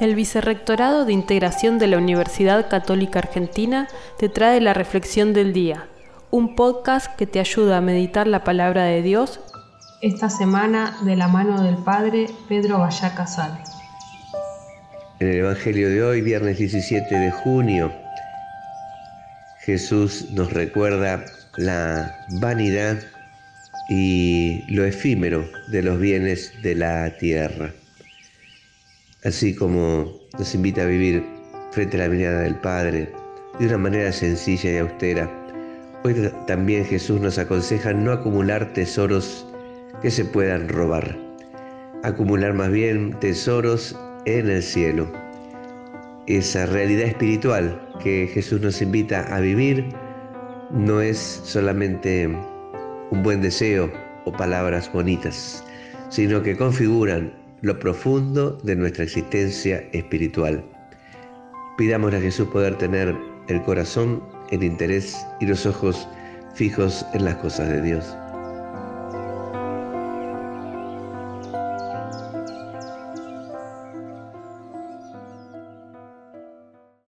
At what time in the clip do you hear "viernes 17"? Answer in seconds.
16.22-17.14